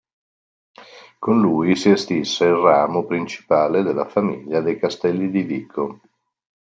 Con 1.19 1.39
lui 1.39 1.75
si 1.75 1.91
estinse 1.91 2.45
il 2.45 2.55
ramo 2.55 3.05
principale 3.05 3.83
della 3.83 4.09
famiglia 4.09 4.59
dei 4.59 4.79
Castelli 4.79 5.29
di 5.29 5.43
Vico. 5.43 6.01